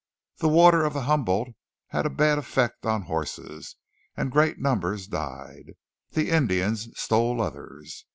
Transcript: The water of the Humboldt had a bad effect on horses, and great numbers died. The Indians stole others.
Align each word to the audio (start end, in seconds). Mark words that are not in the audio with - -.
The 0.37 0.49
water 0.49 0.83
of 0.83 0.93
the 0.93 1.03
Humboldt 1.03 1.49
had 1.89 2.07
a 2.07 2.09
bad 2.09 2.39
effect 2.39 2.87
on 2.87 3.03
horses, 3.03 3.75
and 4.17 4.31
great 4.31 4.57
numbers 4.57 5.05
died. 5.05 5.73
The 6.13 6.31
Indians 6.31 6.89
stole 6.99 7.39
others. 7.39 8.03